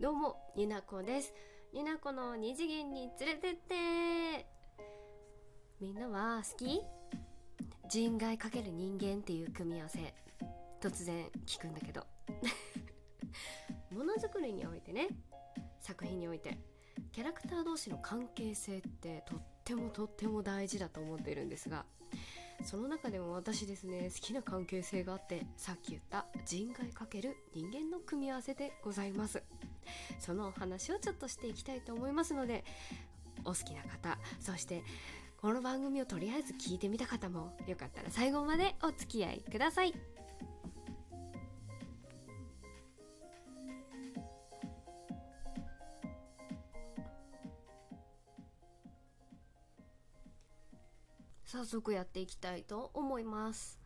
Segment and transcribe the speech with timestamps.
[0.00, 1.34] どうもになこです。
[1.72, 4.46] になこの二次元に連れてって。
[5.80, 6.82] みんなは好き？
[7.88, 10.14] 人外かける人間っていう組み合わせ。
[10.80, 12.06] 突然聞くんだけど。
[13.90, 15.08] ものづくりにおいてね。
[15.80, 16.56] 作品において。
[17.10, 21.84] キャラクター同士の関係性ってとってもとっても大事だと思っているんですが。
[22.64, 29.42] その中でも私ですね好きな関係性があってさっき言った人外かける人間の組み合わせでございます。
[30.18, 32.64] そのお話をちょっとしていきたいと思いますので
[33.44, 34.82] お好きな方そして
[35.40, 40.17] この番組をとりあえず聞いてみた方もよかったら最後までお付き合いください。
[51.50, 53.80] 早速やっていきたいと思います。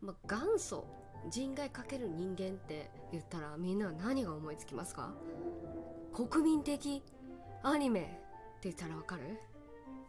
[0.00, 0.86] まあ、元祖
[1.28, 5.12] 人外かける人間って言ったらみんなは何が思いつきますか？
[6.14, 7.02] 国民的
[7.64, 9.22] アニメって言ったらわかる？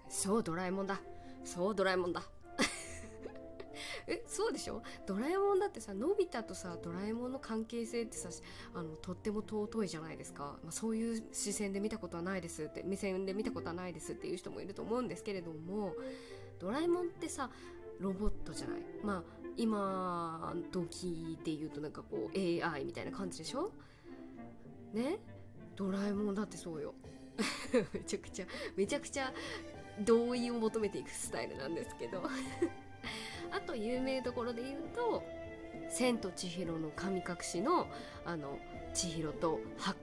[0.10, 1.02] そうドラえもんだ。
[1.44, 2.22] そうドラえもんだ。
[4.06, 4.84] えそうでしょ？
[5.08, 8.30] ドラえもんだってさのび太とさドラえもんの関係性ってさ
[8.76, 15.96] あのとっても尊いじゃないですか、まあ、そういう視線で見たことはないですって目線で見たことはないですっていう人もいると思うんですけれども
[16.60, 17.50] ドラえもんってさ
[18.00, 18.80] ロボットじゃない？
[19.04, 23.72] まあ今時で言うとなんかこう AI みたいな感じでしょ？
[24.94, 25.20] ね？
[25.76, 26.94] ドラえもんだってそうよ。
[27.94, 28.46] めちゃくちゃ
[28.76, 29.34] めちゃくちゃ
[30.02, 32.22] 同意を求めていくスタイルなんですけど。
[33.52, 35.24] あと有名どころで言うと
[35.90, 37.88] 「千と千尋の神隠しの」
[38.26, 38.60] あの
[38.94, 39.96] 千尋と白。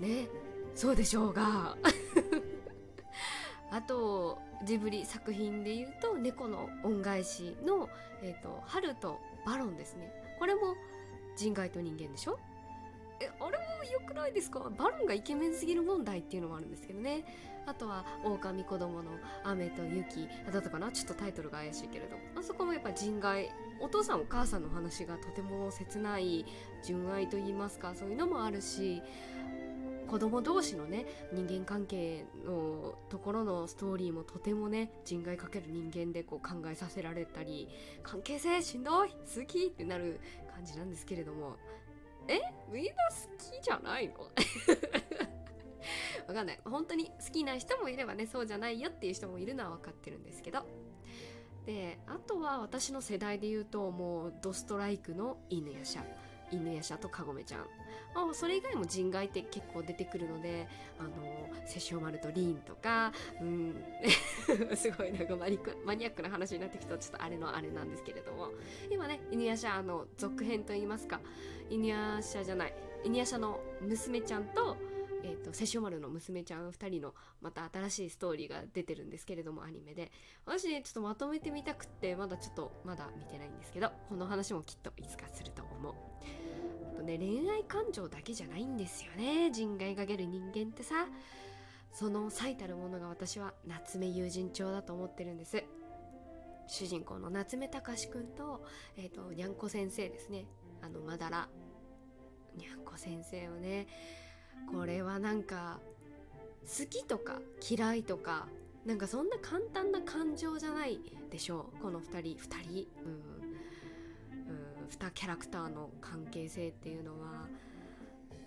[0.00, 0.28] ね？
[0.74, 1.76] そうでしょうが。
[3.70, 7.88] あとジブリ作品で言うと「猫の恩返しの」
[8.22, 10.10] えーと、春とバロンですね。
[10.38, 10.74] これも
[11.36, 12.38] 人外と人間でしょ？
[13.20, 14.70] えあれも良くないですか？
[14.76, 17.24] バロンがイケメンすぎる問題っていうのもあるんですけどね。
[17.66, 19.10] あとは「狼子供の
[19.42, 23.50] 雨と雪」だったかなちょっとタイトルが怪しいけれどあそこもやっぱ人外
[23.80, 26.44] お父さんお母さんの話がとても切ない
[26.82, 29.02] 純愛と言いますかそういうのもあるし。
[30.08, 37.68] 子供同士のね人間関係のところのストーリーもとてもね人外かける人間でこう考えさせられたり
[38.02, 40.20] 関係性しんどい好きってなる
[40.54, 41.56] 感じなんですけれども
[42.28, 42.40] え？
[42.72, 44.14] みんな好きじゃないの？
[46.26, 46.60] わかんない。
[46.64, 50.64] 本当に好きな人もいればねそうじゃないよっていう人もいるのは分かってるんですけど。
[51.66, 56.04] であとは私の世代で言うともうドストライクの犬やしゃ
[56.54, 57.60] 犬やしあとカゴメちゃん。
[58.16, 60.68] あそれ以外も人外って結構出てくるので
[61.00, 61.10] あの
[61.66, 63.74] セシオマルとリーンとかうん。
[64.76, 66.96] すごいなんかマニマニアックな話になってきた。
[66.98, 68.50] ちょっとあれのあれなんですけれども。
[68.90, 71.20] 今ね犬夜叉の続編といいますか
[71.70, 74.76] 犬夜叉じゃない犬夜叉の娘ちゃんと
[75.26, 80.12] えーと、セシオマルの娘ちゃん2人のまた新しいストーリーが出てるんですけれどもアニメで。
[80.44, 85.94] 私ねちょっとまとめてみたくってまだちょっとまだ見てないんですけどこの話もきっといつかすると思う。
[86.94, 89.50] あとね恋愛感情だけじゃないんですよね。
[89.50, 91.06] 人外かける人間ってさ。
[91.94, 95.62] その最たるものが私は夏目友人帳だと思ってるんです。
[96.66, 100.46] 主人公の夏目隆くんと,、えーと、にゃんこ先生ですね。
[100.82, 101.48] あのまだら。
[102.56, 103.86] にゃんこ先生をね
[104.70, 105.80] これはなんか
[106.62, 108.46] 好きとか嫌いとか
[108.86, 111.00] なんかそんな簡単な感情じゃない
[111.30, 111.82] でしょう。
[111.82, 112.36] この2人。
[112.36, 112.88] 2人。
[113.04, 113.44] うん。
[114.90, 117.48] 2キャラクターの関係性っていうのは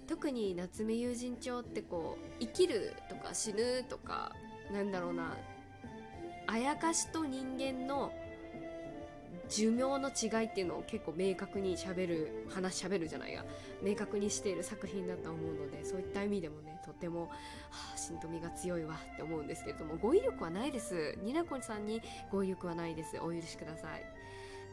[0.07, 4.31] 特に夏目友人帳ってこう生きるとか死ぬとか
[4.71, 5.37] なんだろうな。
[6.49, 8.13] あやかしと人間の
[9.49, 13.45] 寿命の違いっていうのを結構明確にしゃべる話しゃべるじゃないや。
[13.81, 17.29] 明確にしている作品だと思うのでそういった意味でもねとても、は
[17.93, 21.17] あ、しんとみが強いわって思うんですけれども語彙力はないです。
[21.23, 23.17] ニナコさんに語彙力はないです。
[23.19, 24.03] お許しください。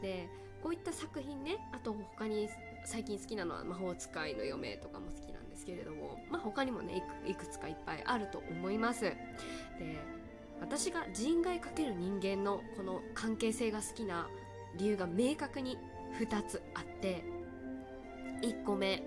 [0.01, 0.27] で
[0.61, 2.49] こういった作品ねあと他に
[2.85, 9.01] 最近好きなのは魔法使いの嫁とかも好きなんですけれどもまあ他にもねいくつかいっぱいあると思います。
[9.01, 9.15] で
[10.61, 14.27] 私が人外かける人間のこの関係性が好きな
[14.77, 15.77] 理由が明確に
[16.19, 17.23] 2つあって
[18.41, 19.03] 1個目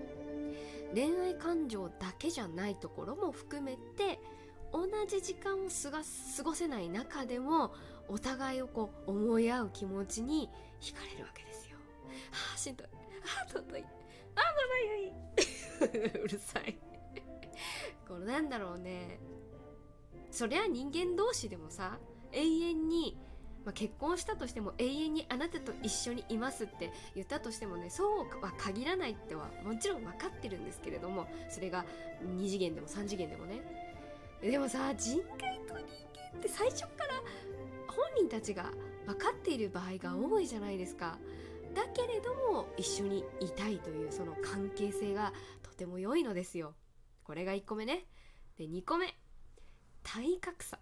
[0.93, 4.19] 恋愛感情だけじゃないところも含めて
[4.71, 7.73] 同じ時間を過ごせない中でも
[8.07, 10.49] お互いをこう思い合う気持ちに
[10.81, 11.77] 惹かれるわけですよ。
[12.31, 12.87] はあしんどい。
[13.45, 13.83] あ尊い
[14.35, 16.21] あまだいい。
[16.23, 16.77] うるさい。
[18.07, 19.19] これなんだろうね。
[20.31, 21.99] そりゃ人間同士でもさ
[22.31, 23.18] 永遠に、
[23.69, 31.85] まあ、結婚したとしても永遠にあなたと一緒にいますって言ったとしてもねそうは限らないってはもちろん分かってるんですけれどもそれが
[32.35, 33.61] 2次元でも3次元でもね。
[34.41, 35.85] でもさ人海と人
[36.33, 37.21] 間って最初から
[37.87, 38.71] 本人たちが
[39.05, 41.19] 分かっている場合が多いじゃないですか。
[41.75, 45.31] だけれども一緒にいたいというその関係性が
[45.61, 46.73] とても良いのですよ。
[47.23, 48.07] これが1個目ね。
[48.57, 49.15] で2個目。
[50.01, 50.79] 体格差。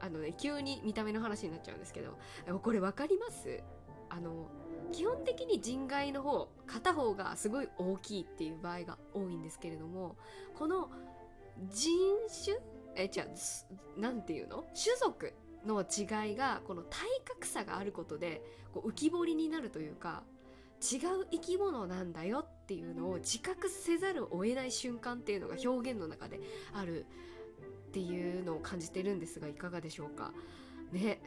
[0.00, 2.18] あのね急に見た目の話になっちゃうんですけど
[2.58, 3.62] これ分かります？
[4.10, 4.48] あの
[4.92, 10.16] 基本的に人外の方片方がすごい大きいっていう場合が多いんですけれども
[10.54, 10.90] この
[11.70, 11.90] 人
[12.44, 12.56] 種
[12.94, 14.64] えじゃあなんていうの？
[14.74, 15.32] 種族
[15.64, 18.42] の違いがこの体格差があることで
[18.74, 20.24] こう浮き彫りになるというか
[20.82, 26.40] 違う生き物なんだよっていうのを自覚せざるを得ない瞬間っていうのが表現の中で
[26.74, 27.06] ある
[27.92, 30.32] っていうのを感じてるんですがいかがでしょうか？
[30.92, 31.20] ね。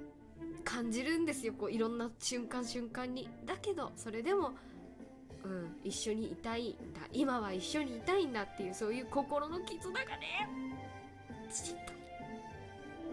[0.63, 1.53] 感じるんですよ。
[1.53, 3.29] こういろんな瞬間瞬間に。
[3.45, 4.53] だけどそれでも
[5.43, 7.01] うん一緒にいたいんだ。
[7.13, 10.49] 今は一緒にいたいんだっていうそういう心の絆がね
[11.53, 11.93] ちっと。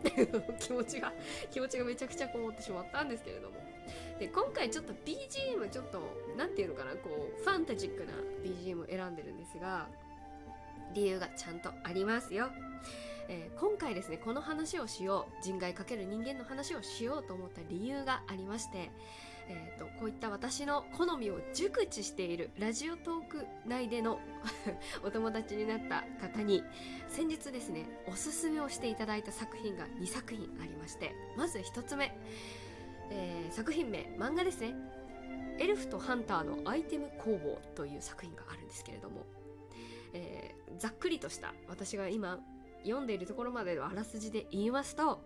[0.59, 1.13] 気持ちが
[1.51, 3.57] 気持ちがめちゃくちゃこもってしまったんですけれども。
[4.19, 6.01] で今回ちょっと BGM ちょっと
[6.39, 6.93] 何て言うのかな？
[6.93, 8.13] こうファンタジックな
[8.43, 9.89] BGM を選んでるんですが
[10.95, 12.51] 理由がちゃんとありますよ、
[13.29, 18.91] えー、今回ですねこの話をしよう人外かける人間の話をしようと思った理由がありまして
[19.49, 24.21] えーと、こういった私の好みを熟知しているラジオトーク内での
[25.03, 26.63] お友達になった方に
[27.09, 32.17] 先日ですねおすすめをしていただいた作品が2作品ありましてまず1つ目、
[33.11, 34.75] えー、作品名漫画ですね
[35.59, 39.27] 「エルフとハンターのアイテム工房」という作品があるんですけれども、
[40.13, 42.41] えー、ざっくりとした私が今
[42.85, 45.21] 読んでいるところまでのあらすじで言いますと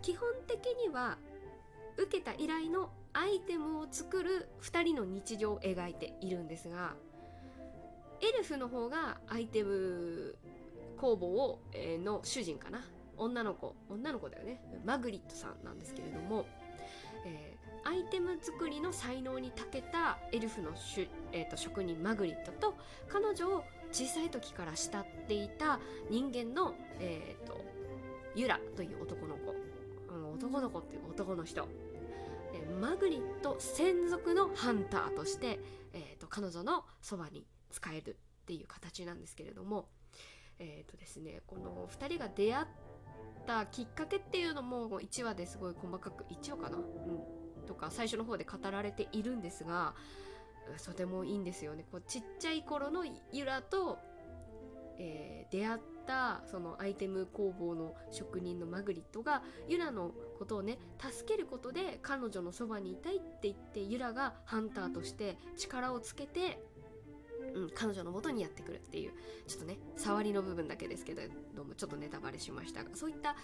[0.00, 1.18] 基本的には
[1.96, 6.94] 受けた依頼のアイテムを作る2人の日常を描いているんですが
[8.22, 10.36] エルフの方がアイテム
[10.96, 12.84] 工房を、えー、の主人かな。
[13.16, 14.62] 女の子女の子だよね。
[14.84, 16.46] マグリットさんなんですけれども、
[17.26, 22.74] えー、アイテム作りの才能に長けたエルフのしゅ、えーと、職人マグリットと
[23.08, 25.78] 彼女を小さい時から慕っていた
[26.10, 27.72] 人間の、えーと
[28.34, 29.54] ユラという男の子、
[30.14, 31.68] うん、男の子っていう男の人。
[32.80, 35.58] マグリット専属のハンターとして、
[35.92, 38.10] えーと、彼女のそばに使える
[38.42, 39.88] っていう形なんですけれども。
[40.58, 42.66] えっ、ー、とですねこの2人が出会っ
[43.46, 49.94] たきっかけっていうのも1話ですごい細かく1話かな、うん、とか最初の方で語られているんですが
[50.84, 51.84] とてもいいんですよね。
[51.90, 53.98] こうちっちゃい頃のユラと、
[54.98, 66.60] えー、出会ったそのアイテム工房の職人のマグリットがユラのことをね助けることで彼女のそばにいたいって言ってユラがハンターとして力をつけて、
[67.54, 69.12] うん、彼女の元にやってくるっていう
[69.46, 71.22] ちょっとね触りの部分だけですけど
[71.54, 73.36] どうもちょっとネタバレしましたがそういった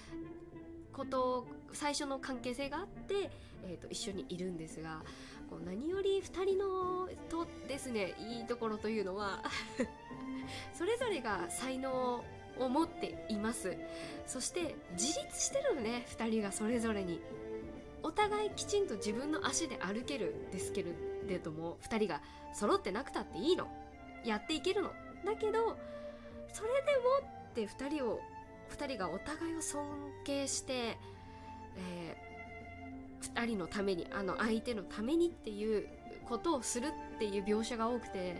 [0.92, 3.30] こと最初の関係性があって、
[3.64, 5.02] えー、と一緒にいるんですが
[5.48, 9.42] こう何より2人のとですねいいところというのは
[10.74, 12.24] それぞれが才能
[12.58, 13.76] を持っています。
[14.26, 17.20] そして自立してるのね2人がそれぞれに。
[18.00, 20.84] お互いきちんと自分の足で歩けるですけ
[21.26, 22.22] れども2人が
[22.54, 23.68] 揃ってなくたっていいの。
[24.24, 24.92] やっていけるの。
[25.24, 25.76] だけど
[26.52, 28.20] それでもって2人を
[28.70, 29.84] 2人がお互いを尊
[30.24, 30.96] 敬して、
[31.76, 32.27] えー、
[33.38, 35.86] 2人のためにあの相手のためにっていう
[36.28, 38.36] ことをするっていう描写が多くて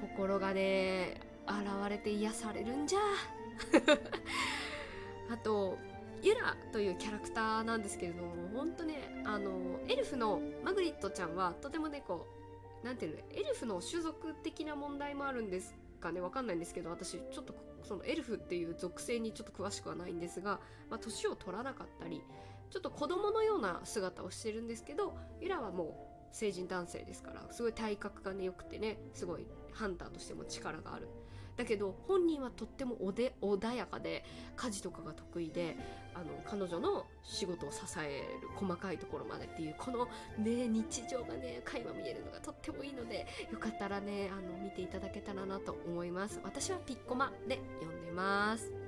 [0.00, 3.00] 心がね現れて癒されるんじゃ。
[5.30, 5.78] あと
[6.22, 12.26] ユラというキャラクターなんですけれども本当ねあのエルフのマグリットちゃんはとてもねこ
[12.82, 22.22] うなんていうのエルフの種族的な問題もあるんですかねわかんないんですけど私ちょっとそのエルフっていう属性にちょっと詳しくはないんですが、まあ、年を取らなかったり
[22.70, 31.08] ちょっと子供のような姿をしてるんですけどユラはもう成人男性ですからすごい体格がね良くてねすごいハンターとしても力がある。
[31.56, 34.24] だけど本人はとってもおで穏やかで
[34.56, 35.76] 家事とかが得意で
[36.14, 40.06] あの彼女の仕事を支える細かいところまでっていうこの
[40.38, 46.40] ね日常がね垣間見えるのがとってもいいのでよかったらねあの見ていただけたらなと思います。
[46.42, 48.79] 私はピッコマで読んでます。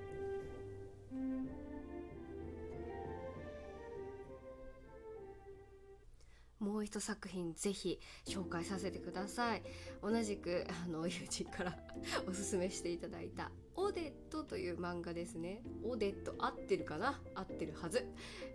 [6.63, 9.63] もう一作品ぜひ紹介させてください。
[10.01, 11.77] 同じくあの友人から
[12.29, 15.63] おすすめしていただいた「オデット」という漫画ですね。
[15.83, 17.21] オデット合ってるかな？
[17.35, 18.07] 合ってるはず。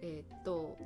[0.02, 0.78] えー、っと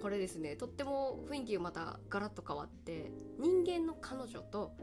[0.00, 0.54] これですね。
[0.54, 4.76] とっても雰囲気がまたガラッと変わって人間の彼女と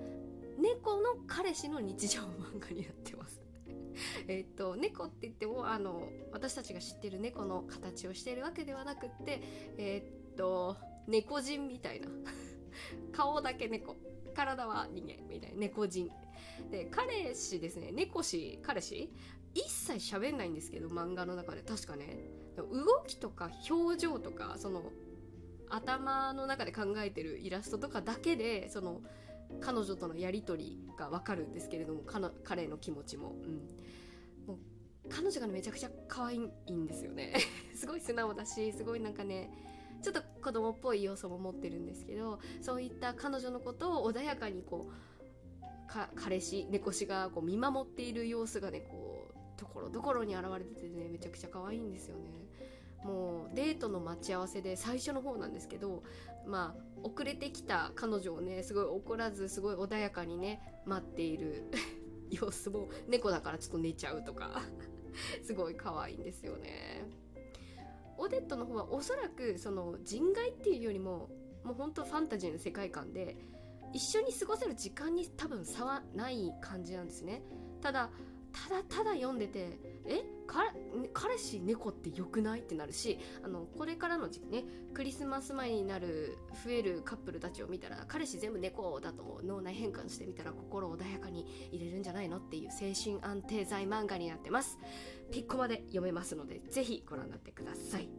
[0.57, 3.41] 猫の彼氏の日常漫画になってます。
[4.27, 9.41] えっと猫って言ってもあの私たちが知ってる猫の形をしているわけではなくって
[9.77, 10.75] えー、っと
[11.11, 12.07] 猫人みたいな。
[13.11, 13.95] 顔だけ猫。
[14.33, 15.59] 体は人間みたいな。
[15.59, 16.09] 猫人。
[16.71, 17.91] で彼氏ですね。
[17.91, 19.11] 猫氏彼氏。
[19.53, 21.61] 一切喋んないんですけど漫画の中で。
[21.61, 22.31] 確かね。
[22.55, 24.91] 動きとか表情とかその
[25.69, 29.01] 頭の中で考えてるイラストとかだけでその
[29.59, 32.01] 彼女とのやり取りがわかるんですけれども
[32.43, 36.35] 彼の気持ちも,、うん、もう彼女が、ね、めちゃくちゃ可愛
[36.67, 37.35] いんですよね。
[37.75, 39.49] すごい素直だしすごいなんかね
[40.01, 44.93] ちょっと子供っぽい要素も持ってるんですけどそういった彼女のことを穏やかにこう
[46.15, 52.47] 彼氏猫氏がこう見守っている様子がねこうところどころに現れててねめちゃくちゃ可愛いんですよね。
[53.03, 56.03] もうデートの待ち合わせで最初の方なんですけど
[56.45, 61.65] まあ遅れてきた彼女をねすごい怒らずすごい穏やかにね待っている
[62.29, 64.61] 様子も猫だからちょっと寝ちゃうとか
[65.43, 67.05] すごい可愛いんですよね。
[68.21, 71.29] オデットの方はおそらくその人外っていうよりも
[71.63, 73.35] もうほんとファンタジーの世界観で
[73.93, 77.41] 一緒に過ごせる時間に多分差はない感じなんですね。
[77.81, 78.11] ただ
[78.51, 80.21] ただただ読んでてえ
[81.13, 82.59] 彼氏猫って良くない？
[82.59, 94.77] ってなるしあのこれからの時期ねクリスマス前になる増えるカップルたちを見たら彼氏全部猫だと脳内変換してみたら心穏やかに入れるんじゃないのっていう精神安定剤漫画になってます。
[95.31, 98.09] ピッコマで読めますのでぜひご覧になってください。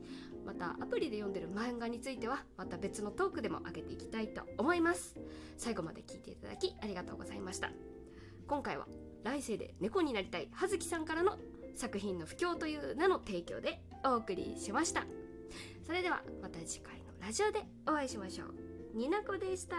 [0.47, 5.15] またアプリで読んでる漫画についてはまた別のトークでも上げていきたいと思います。
[5.59, 7.71] 最後まで聞いていただきありがとうございました。
[8.49, 8.87] 今回は
[9.23, 11.37] 来世で猫になりたい葉月さんからの
[11.75, 15.05] 作品の不況という名の提供でお送りしました。
[15.87, 18.97] それではまた次回のラジオでお会いしましょう。
[18.97, 19.77] になこでした。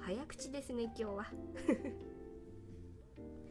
[0.00, 1.26] 早口ですね今日は。